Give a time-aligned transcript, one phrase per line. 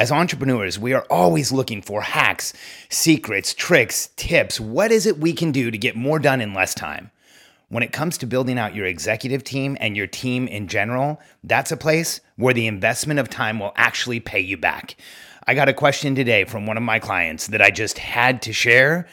[0.00, 2.52] As entrepreneurs, we are always looking for hacks,
[2.88, 4.60] secrets, tricks, tips.
[4.60, 7.10] What is it we can do to get more done in less time?
[7.68, 11.72] When it comes to building out your executive team and your team in general, that's
[11.72, 14.94] a place where the investment of time will actually pay you back.
[15.48, 18.52] I got a question today from one of my clients that I just had to
[18.52, 19.08] share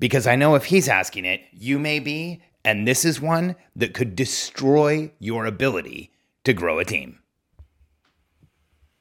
[0.00, 3.94] because I know if he's asking it, you may be, and this is one that
[3.94, 6.10] could destroy your ability
[6.42, 7.20] to grow a team.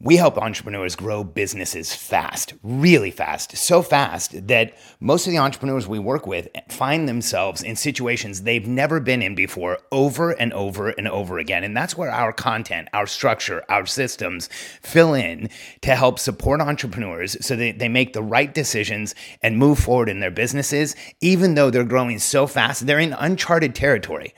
[0.00, 5.88] We help entrepreneurs grow businesses fast, really fast, so fast that most of the entrepreneurs
[5.88, 10.90] we work with find themselves in situations they've never been in before over and over
[10.90, 11.64] and over again.
[11.64, 14.48] And that's where our content, our structure, our systems
[14.82, 19.80] fill in to help support entrepreneurs so that they make the right decisions and move
[19.80, 22.86] forward in their businesses, even though they're growing so fast.
[22.86, 24.32] They're in uncharted territory.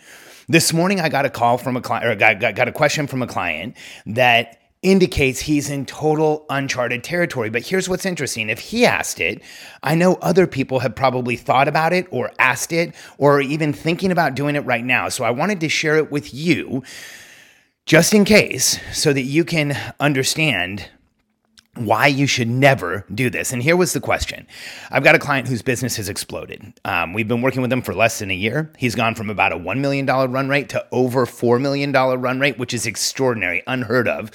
[0.49, 3.07] This morning, I got a call from a client, or got, got, got a question
[3.07, 7.51] from a client that indicates he's in total uncharted territory.
[7.51, 9.43] But here's what's interesting if he asked it,
[9.83, 14.11] I know other people have probably thought about it or asked it or even thinking
[14.11, 15.09] about doing it right now.
[15.11, 16.83] So I wanted to share it with you
[17.85, 20.89] just in case so that you can understand
[21.75, 23.53] why you should never do this.
[23.53, 24.47] And here was the question
[24.91, 26.73] I've got a client whose business has exploded.
[26.85, 28.73] Um, we've been working with him for less than a year.
[28.79, 32.59] He's gone from about a $1 million run rate to over $4 million run rate,
[32.59, 34.31] which is extraordinary, unheard of.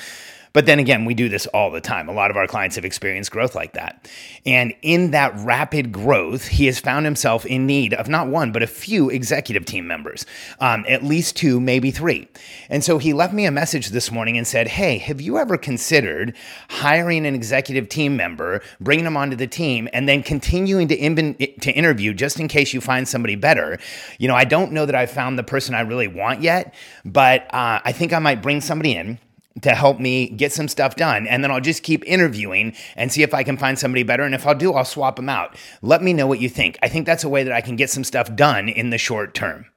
[0.55, 2.07] But then again, we do this all the time.
[2.07, 4.09] A lot of our clients have experienced growth like that.
[4.45, 8.63] And in that rapid growth, he has found himself in need of not one, but
[8.63, 10.25] a few executive team members,
[10.61, 12.29] um, at least two, maybe three.
[12.69, 15.57] And so he left me a message this morning and said, Hey, have you ever
[15.57, 16.33] considered
[16.69, 21.35] hiring an executive team member, bringing them onto the team, and then continuing to, in-
[21.35, 23.77] to interview just in case you find somebody better?
[24.19, 26.73] You know, I don't know that I've found the person I really want yet,
[27.03, 29.19] but uh, I think I might bring somebody in
[29.61, 31.27] to help me get some stuff done.
[31.27, 34.23] And then I'll just keep interviewing and see if I can find somebody better.
[34.23, 35.55] And if I'll do, I'll swap them out.
[35.81, 36.77] Let me know what you think.
[36.81, 39.33] I think that's a way that I can get some stuff done in the short
[39.33, 39.67] term.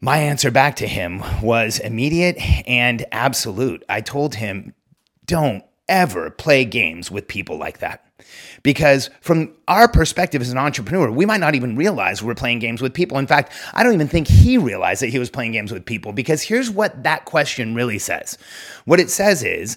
[0.00, 2.36] My answer back to him was immediate
[2.68, 3.84] and absolute.
[3.88, 4.74] I told him,
[5.26, 8.04] don't ever play games with people like that.
[8.62, 12.82] Because from our perspective as an entrepreneur, we might not even realize we're playing games
[12.82, 13.18] with people.
[13.18, 16.12] In fact, I don't even think he realized that he was playing games with people
[16.12, 18.36] because here's what that question really says.
[18.84, 19.76] What it says is,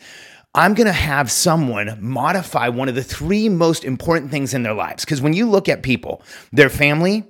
[0.54, 4.74] I'm going to have someone modify one of the three most important things in their
[4.74, 5.06] lives.
[5.06, 6.22] Because when you look at people,
[6.52, 7.24] their family,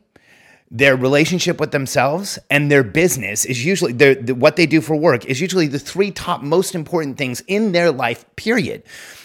[0.73, 4.95] their relationship with themselves and their business is usually their, the, what they do for
[4.95, 8.81] work is usually the three top most important things in their life period.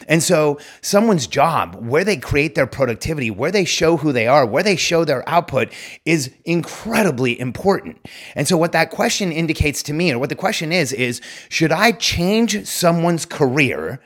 [0.09, 4.45] And so someone's job where they create their productivity where they show who they are
[4.45, 5.73] where they show their output
[6.05, 8.05] is incredibly important.
[8.35, 11.71] And so what that question indicates to me or what the question is is should
[11.71, 14.01] i change someone's career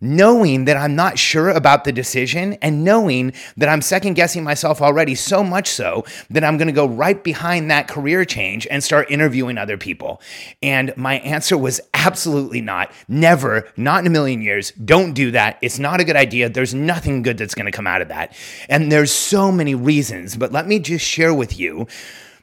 [0.00, 4.80] knowing that I'm not sure about the decision and knowing that I'm second guessing myself
[4.80, 8.82] already so much so that I'm going to go right behind that career change and
[8.82, 10.20] start interviewing other people.
[10.62, 12.92] And my answer was absolutely not.
[13.08, 14.72] Never, not in a million years.
[14.72, 15.58] Don't do that.
[15.60, 16.48] It's not a good idea.
[16.48, 18.34] There's nothing good that's going to come out of that.
[18.68, 21.86] And there's so many reasons, but let me just share with you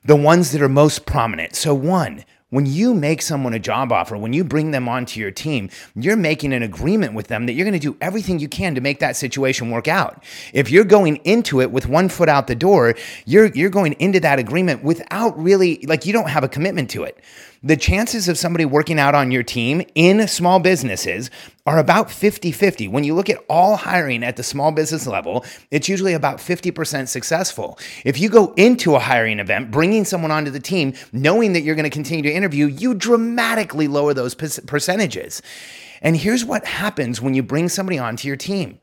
[0.05, 1.55] the ones that are most prominent.
[1.55, 5.31] So, one, when you make someone a job offer, when you bring them onto your
[5.31, 8.73] team, you're making an agreement with them that you're going to do everything you can
[8.75, 10.23] to make that situation work out.
[10.53, 12.95] If you're going into it with one foot out the door,
[13.25, 17.03] you're you're going into that agreement without really like you don't have a commitment to
[17.03, 17.19] it.
[17.63, 21.30] The chances of somebody working out on your team in small businesses
[21.65, 22.88] are about 50 50.
[22.88, 27.07] When you look at all hiring at the small business level, it's usually about 50%
[27.07, 27.77] successful.
[28.06, 31.75] If you go into a hiring event, bringing someone onto the team, knowing that you're
[31.75, 35.42] going to continue to interview, you dramatically lower those percentages.
[36.01, 38.80] And here's what happens when you bring somebody onto your team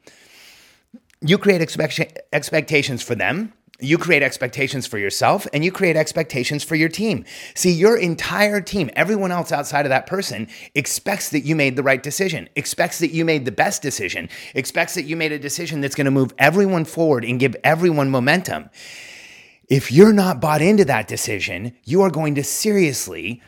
[1.25, 6.63] you create expect- expectations for them you create expectations for yourself and you create expectations
[6.63, 7.25] for your team.
[7.55, 11.83] See, your entire team, everyone else outside of that person, expects that you made the
[11.83, 15.81] right decision, expects that you made the best decision, expects that you made a decision
[15.81, 18.71] that's going to move everyone forward and give everyone momentum.
[19.69, 23.43] If you're not bought into that decision, you are going to seriously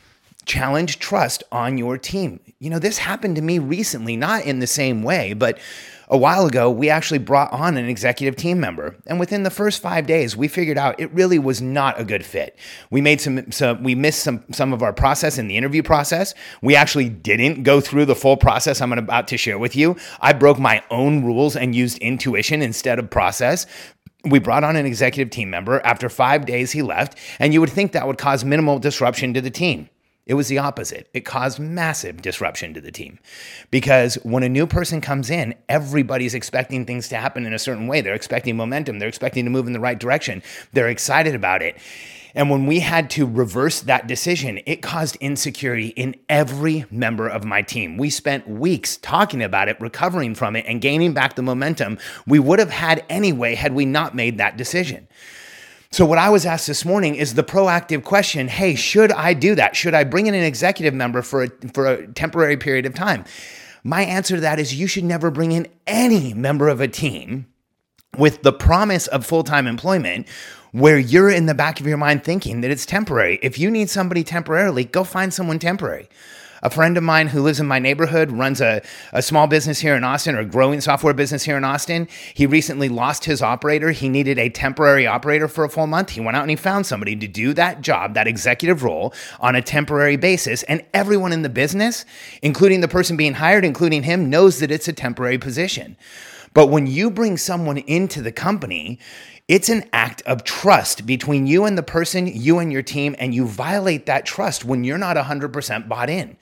[0.45, 2.41] challenge trust on your team.
[2.59, 5.59] You know, this happened to me recently, not in the same way, but
[6.09, 9.83] a while ago, we actually brought on an executive team member, and within the first
[9.83, 12.57] five days, we figured out it really was not a good fit.
[12.91, 16.35] We made some, some we missed some some of our process in the interview process.
[16.63, 19.97] We actually didn't go through the full process I'm about to share with you.
[20.21, 23.67] I broke my own rules and used intuition instead of process.
[24.25, 25.81] We brought on an executive team member.
[25.85, 29.41] After five days, he left, and you would think that would cause minimal disruption to
[29.41, 29.89] the team.
[30.27, 31.09] It was the opposite.
[31.15, 33.21] It caused massive disruption to the team
[33.71, 37.87] because when a new person comes in, everybody's expecting things to happen in a certain
[37.87, 38.01] way.
[38.01, 40.43] They're expecting momentum, they're expecting to move in the right direction,
[40.73, 41.79] they're excited about it.
[42.35, 47.45] And when we had to reverse that decision, it caused insecurity in every member of
[47.45, 47.97] my team.
[47.97, 52.39] We spent weeks talking about it, recovering from it, and gaining back the momentum we
[52.41, 55.09] would have had anyway had we not made that decision.
[55.91, 59.55] So, what I was asked this morning is the proactive question hey, should I do
[59.55, 59.77] that?
[59.77, 63.25] Should I bring in an executive member for a, for a temporary period of time?
[63.85, 67.47] My answer to that is you should never bring in any member of a team
[68.19, 70.27] with the promise of full time employment
[70.73, 73.39] where you're in the back of your mind thinking that it's temporary.
[73.43, 76.09] If you need somebody temporarily, go find someone temporary.
[76.67, 78.83] A friend of mine who lives in my neighborhood runs a,
[79.13, 82.09] a small business here in Austin or a growing software business here in Austin.
[82.35, 83.93] He recently lost his operator.
[83.93, 86.11] He needed a temporary operator for a full month.
[86.11, 89.55] He went out and he found somebody to do that job, that executive role on
[89.55, 90.65] a temporary basis.
[90.65, 92.05] And everyone in the business,
[92.43, 95.97] including the person being hired, including him, knows that it's a temporary position.
[96.53, 98.99] But when you bring someone into the company,
[99.49, 103.33] it's an act of trust between you and the person, you and your team, and
[103.33, 106.37] you violate that trust when you're not 100% bought in.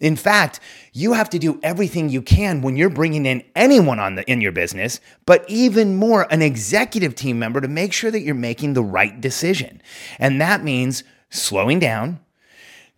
[0.00, 0.60] In fact,
[0.92, 4.40] you have to do everything you can when you're bringing in anyone on the in
[4.40, 8.74] your business, but even more an executive team member to make sure that you're making
[8.74, 9.82] the right decision.
[10.18, 12.20] And that means slowing down,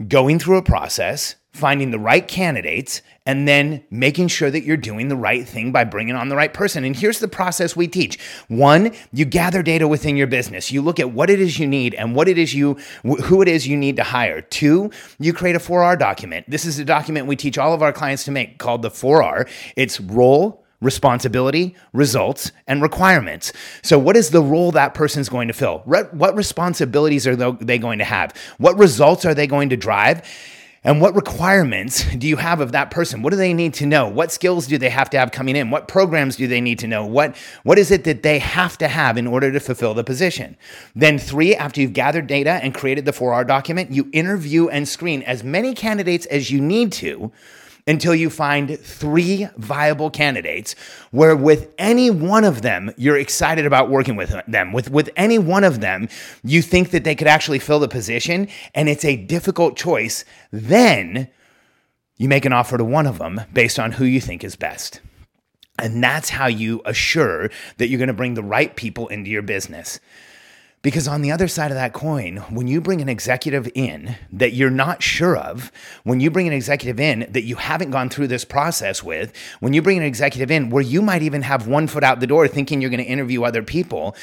[0.08, 5.08] going through a process, finding the right candidates, and then making sure that you're doing
[5.08, 6.84] the right thing by bringing on the right person.
[6.84, 8.18] And here's the process we teach.
[8.48, 10.70] One, you gather data within your business.
[10.70, 13.48] You look at what it is you need and what it is you who it
[13.48, 14.42] is you need to hire.
[14.42, 16.48] Two, you create a 4R document.
[16.48, 19.48] This is a document we teach all of our clients to make called the 4R.
[19.76, 23.52] It's role, responsibility, results, and requirements.
[23.82, 25.82] So, what is the role that person's going to fill?
[25.84, 28.32] What responsibilities are they going to have?
[28.56, 30.22] What results are they going to drive?
[30.86, 33.20] And what requirements do you have of that person?
[33.20, 34.08] What do they need to know?
[34.08, 35.68] What skills do they have to have coming in?
[35.68, 37.04] What programs do they need to know?
[37.04, 40.56] What, what is it that they have to have in order to fulfill the position?
[40.94, 45.24] Then, three, after you've gathered data and created the 4R document, you interview and screen
[45.24, 47.32] as many candidates as you need to
[47.86, 50.74] until you find three viable candidates
[51.12, 54.72] where with any one of them you're excited about working with them.
[54.72, 56.08] With with any one of them
[56.42, 61.28] you think that they could actually fill the position and it's a difficult choice then
[62.16, 65.00] you make an offer to one of them based on who you think is best.
[65.78, 69.42] And that's how you assure that you're going to bring the right people into your
[69.42, 70.00] business
[70.86, 74.52] because on the other side of that coin, when you bring an executive in that
[74.52, 75.72] you're not sure of,
[76.04, 79.72] when you bring an executive in that you haven't gone through this process with, when
[79.72, 82.46] you bring an executive in where you might even have one foot out the door
[82.46, 84.14] thinking you're going to interview other people,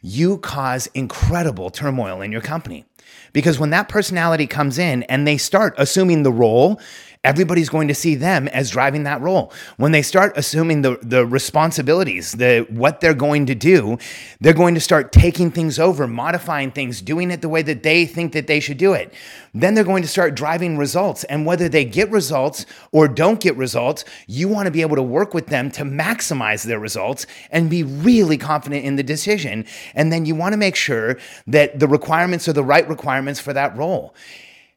[0.00, 2.84] you cause incredible turmoil in your company.
[3.32, 6.80] Because when that personality comes in and they start assuming the role
[7.24, 9.52] everybody's going to see them as driving that role.
[9.76, 13.98] When they start assuming the, the responsibilities, the what they're going to do,
[14.40, 18.06] they're going to start taking things over, modifying things, doing it the way that they
[18.06, 19.14] think that they should do it.
[19.54, 21.22] Then they're going to start driving results.
[21.24, 25.02] And whether they get results or don't get results, you want to be able to
[25.02, 29.64] work with them to maximize their results and be really confident in the decision.
[29.94, 33.52] And then you want to make sure that the requirements are the right requirements for
[33.52, 34.14] that role.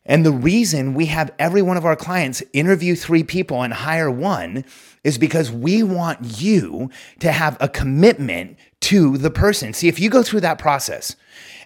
[0.06, 4.12] And the reason we have every one of our clients interview three people and hire
[4.12, 4.64] one
[5.04, 9.74] is because we want you to have a commitment to the person.
[9.74, 11.16] See, if you go through that process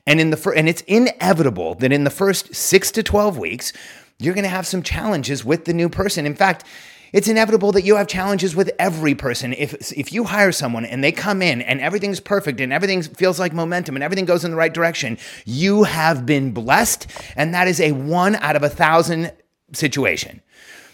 [0.07, 3.73] and in the fir- and it's inevitable that in the first 6 to 12 weeks
[4.19, 6.25] you're going to have some challenges with the new person.
[6.25, 6.65] In fact,
[7.13, 9.53] it's inevitable that you have challenges with every person.
[9.53, 13.39] If if you hire someone and they come in and everything's perfect and everything feels
[13.39, 17.67] like momentum and everything goes in the right direction, you have been blessed, and that
[17.67, 19.31] is a one out of a thousand
[19.73, 20.41] situation.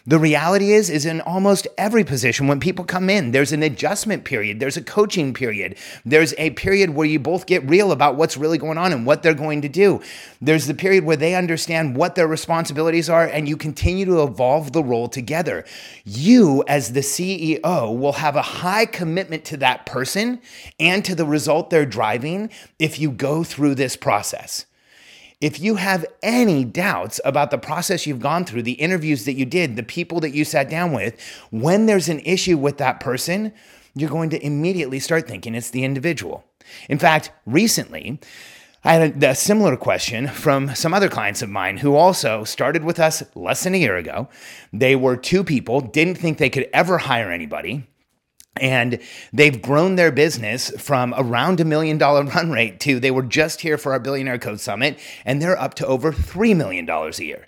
[0.07, 4.23] The reality is, is in almost every position, when people come in, there's an adjustment
[4.23, 8.37] period, there's a coaching period, there's a period where you both get real about what's
[8.37, 9.99] really going on and what they're going to do.
[10.39, 14.73] There's the period where they understand what their responsibilities are, and you continue to evolve
[14.73, 15.65] the role together.
[16.03, 20.39] You, as the CEO, will have a high commitment to that person
[20.79, 24.67] and to the result they're driving if you go through this process.
[25.45, 29.45] If you have any doubts about the process you've gone through, the interviews that you
[29.45, 31.21] did, the people that you sat down with,
[31.51, 33.53] when there's an issue with that person,
[33.93, 36.43] you're going to immediately start thinking it's the individual.
[36.89, 38.19] In fact, recently,
[38.83, 42.99] I had a, similar question from some other clients of mine who also started with
[42.99, 44.27] us less than a year ago.
[44.73, 47.85] They were two people, didn't think they could ever hire anybody.
[48.61, 48.99] And
[49.33, 53.61] they've grown their business from around a million dollar run rate to they were just
[53.61, 57.47] here for our Billionaire Code Summit and they're up to over $3 million a year.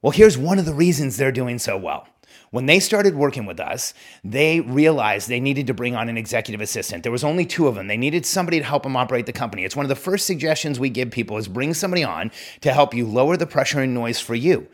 [0.00, 2.08] Well, here's one of the reasons they're doing so well.
[2.50, 6.60] When they started working with us, they realized they needed to bring on an executive
[6.60, 7.02] assistant.
[7.02, 7.86] There was only two of them.
[7.86, 9.64] They needed somebody to help them operate the company.
[9.64, 12.30] It's one of the first suggestions we give people is bring somebody on
[12.60, 14.68] to help you lower the pressure and noise for you.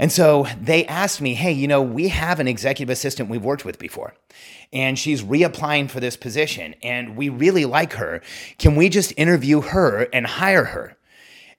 [0.00, 3.66] And so they asked me, hey, you know, we have an executive assistant we've worked
[3.66, 4.14] with before,
[4.72, 8.22] and she's reapplying for this position, and we really like her.
[8.58, 10.96] Can we just interview her and hire her?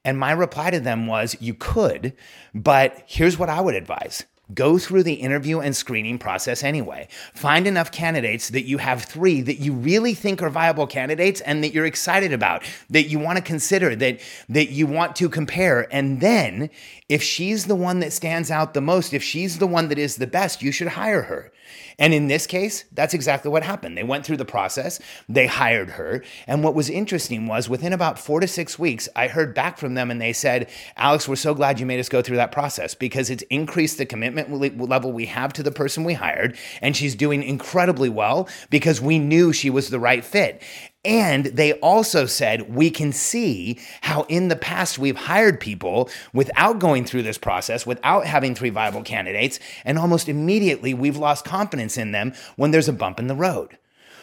[0.04, 2.14] And my reply to them was, you could,
[2.52, 7.08] but here's what I would advise Go through the interview and screening process anyway.
[7.34, 11.64] Find enough candidates that you have three that you really think are viable candidates and
[11.64, 15.88] that you're excited about, that you want to consider, that, that you want to compare.
[15.94, 16.70] And then,
[17.10, 20.16] if she's the one that stands out the most, if she's the one that is
[20.16, 21.52] the best, you should hire her.
[22.02, 23.96] And in this case, that's exactly what happened.
[23.96, 26.24] They went through the process, they hired her.
[26.48, 29.94] And what was interesting was within about four to six weeks, I heard back from
[29.94, 30.68] them and they said,
[30.98, 34.08] Alex, we're so glad you made us go through that process because it's increased the
[34.08, 36.58] commitment level we have to the person we hired.
[36.82, 40.64] And she's doing incredibly well because we knew she was the right fit.
[41.04, 46.78] And they also said, we can see how in the past we've hired people without
[46.78, 51.98] going through this process, without having three viable candidates, and almost immediately we've lost confidence
[51.98, 53.80] in them when there's a bump in the road.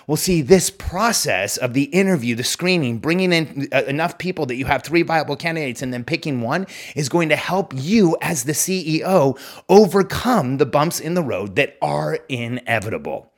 [0.06, 4.54] Well, see, this process of the interview, the screening, bringing in uh, enough people that
[4.54, 8.44] you have three viable candidates and then picking one is going to help you as
[8.44, 13.30] the CEO overcome the bumps in the road that are inevitable.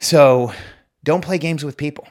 [0.00, 0.52] So
[1.04, 2.08] don't play games with people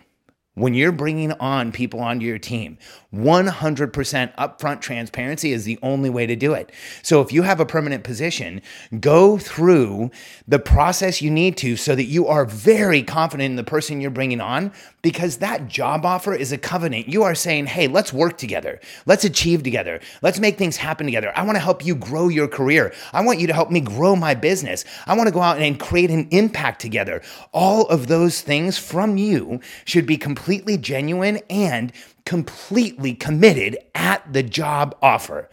[0.57, 2.79] when you're bringing on people onto your team,
[3.13, 6.71] 100% upfront transparency is the only way to do it.
[7.03, 8.63] So if you have a permanent position,
[8.99, 10.09] go through
[10.47, 14.09] the process you need to so that you are very confident in the person you're
[14.09, 14.71] bringing on
[15.03, 17.07] because that job offer is a covenant.
[17.07, 18.79] You are saying, hey, let's work together.
[19.05, 20.01] Let's achieve together.
[20.23, 21.31] Let's make things happen together.
[21.35, 22.93] I want to help you grow your career.
[23.13, 24.85] I want you to help me grow my business.
[25.05, 27.21] I want to go out and create an impact together.
[27.53, 30.46] All of those things from you should be completely
[30.77, 31.91] genuine and
[32.25, 35.49] completely committed at the job offer.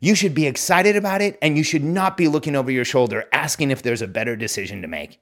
[0.00, 3.24] You should be excited about it and you should not be looking over your shoulder
[3.32, 5.20] asking if there's a better decision to make.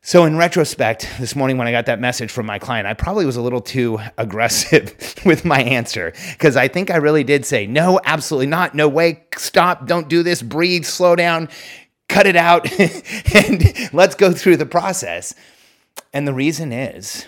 [0.00, 3.26] So, in retrospect, this morning when I got that message from my client, I probably
[3.26, 4.94] was a little too aggressive
[5.24, 8.74] with my answer because I think I really did say, no, absolutely not.
[8.74, 9.24] No way.
[9.36, 9.86] Stop.
[9.86, 10.40] Don't do this.
[10.40, 10.84] Breathe.
[10.84, 11.48] Slow down.
[12.08, 12.70] Cut it out.
[13.34, 15.34] and let's go through the process.
[16.12, 17.26] And the reason is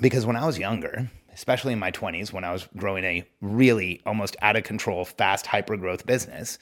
[0.00, 4.00] because when I was younger, especially in my 20s when I was growing a really
[4.06, 6.58] almost out of control, fast hyper growth business,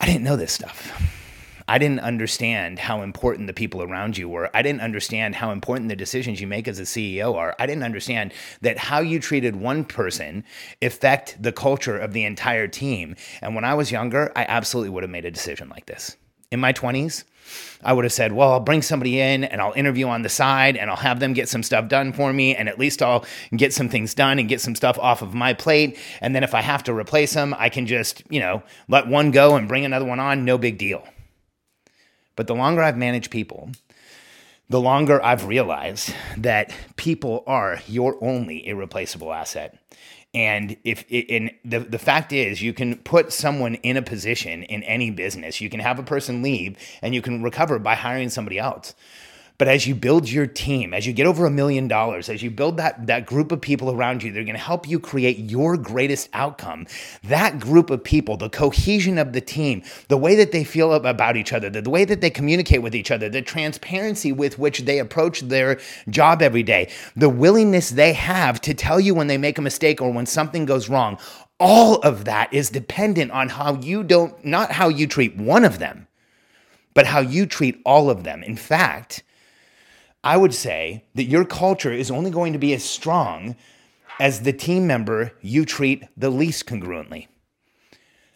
[0.00, 0.92] I didn't know this stuff.
[1.68, 4.50] I didn't understand how important the people around you were.
[4.54, 7.56] I didn't understand how important the decisions you make as a CEO are.
[7.58, 10.44] I didn't understand that how you treated one person
[10.80, 13.16] affect the culture of the entire team.
[13.40, 16.16] And when I was younger, I absolutely would have made a decision like this.
[16.52, 17.24] In my 20s,
[17.82, 20.76] I would have said, well, I'll bring somebody in and I'll interview on the side
[20.76, 22.56] and I'll have them get some stuff done for me.
[22.56, 23.24] And at least I'll
[23.54, 25.98] get some things done and get some stuff off of my plate.
[26.20, 29.30] And then if I have to replace them, I can just, you know, let one
[29.30, 30.44] go and bring another one on.
[30.44, 31.06] No big deal.
[32.34, 33.70] But the longer I've managed people,
[34.68, 39.78] the longer I've realized that people are your only irreplaceable asset.
[40.36, 44.82] And if and the, the fact is you can put someone in a position in
[44.82, 45.62] any business.
[45.62, 48.94] You can have a person leave and you can recover by hiring somebody else.
[49.58, 52.50] But as you build your team, as you get over a million dollars, as you
[52.50, 55.78] build that, that group of people around you, they're going to help you create your
[55.78, 56.86] greatest outcome.
[57.24, 61.38] That group of people, the cohesion of the team, the way that they feel about
[61.38, 64.80] each other, the, the way that they communicate with each other, the transparency with which
[64.80, 69.38] they approach their job every day, the willingness they have to tell you when they
[69.38, 71.18] make a mistake or when something goes wrong.
[71.58, 75.78] All of that is dependent on how you don't, not how you treat one of
[75.78, 76.06] them,
[76.92, 78.42] but how you treat all of them.
[78.42, 79.22] In fact,
[80.26, 83.54] I would say that your culture is only going to be as strong
[84.18, 87.28] as the team member you treat the least congruently.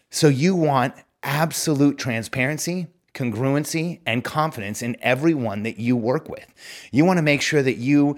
[0.09, 6.45] So you want absolute transparency, congruency, and confidence in everyone that you work with.
[6.93, 8.17] You want to make sure that you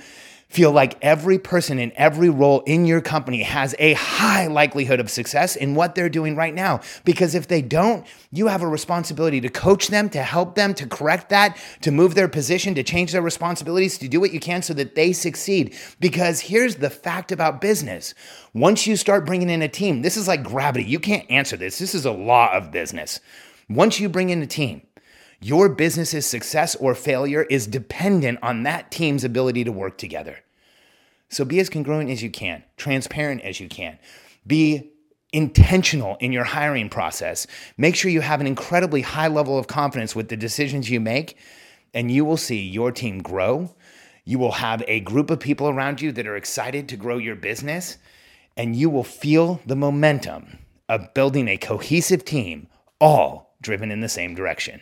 [0.53, 5.09] feel like every person in every role in your company has a high likelihood of
[5.09, 6.79] success in what they're doing right now.
[7.05, 10.85] Because if they don't, you have a responsibility to coach them, to help them, to
[10.85, 14.61] correct that, to move their position, to change their responsibilities, to do what you can
[14.61, 15.75] so that they succeed.
[15.99, 18.13] Because here's the fact about business
[18.53, 20.85] once you start bringing in a team, this is like gravity.
[20.85, 21.79] You can't answer this.
[21.79, 23.19] This is a law of business.
[23.67, 24.83] Once you bring in a team,
[25.43, 30.39] your business's success or failure is dependent on that team's ability to work together.
[31.27, 33.99] So be as congruent as you can, transparent as you can.
[34.47, 34.91] Be
[35.33, 37.45] intentional in your hiring process.
[37.77, 41.37] Make sure you have an incredibly high level of confidence with the decisions you make,
[41.93, 43.75] and you will see your team grow.
[44.23, 47.35] You will have a group of people around you that are excited to grow your
[47.35, 47.97] business,
[48.55, 52.67] and you will feel the momentum of building a cohesive team,
[53.01, 54.81] all driven in the same direction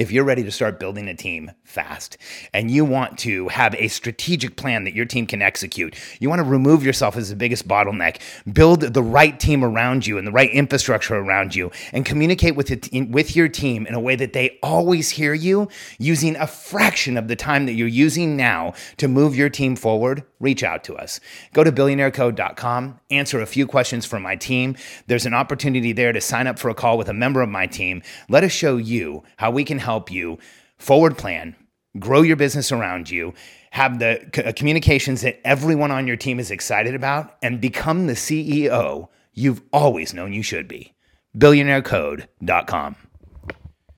[0.00, 2.16] if you're ready to start building a team fast
[2.54, 6.38] and you want to have a strategic plan that your team can execute, you want
[6.38, 8.18] to remove yourself as the biggest bottleneck,
[8.50, 12.70] build the right team around you and the right infrastructure around you, and communicate with,
[12.70, 17.18] it, with your team in a way that they always hear you using a fraction
[17.18, 20.96] of the time that you're using now to move your team forward, reach out to
[20.96, 21.20] us.
[21.52, 24.76] Go to billionairecode.com, answer a few questions for my team.
[25.08, 27.66] There's an opportunity there to sign up for a call with a member of my
[27.66, 28.02] team.
[28.30, 30.38] Let us show you how we can help help you
[30.78, 31.56] forward plan,
[31.98, 33.34] grow your business around you,
[33.72, 38.14] have the uh, communications that everyone on your team is excited about, and become the
[38.14, 40.94] CEO you've always known you should be.
[41.36, 42.96] BillionaireCode.com.